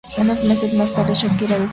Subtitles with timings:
[0.17, 1.69] Unos meses más tarde, Shakira decidió cantar en la pista.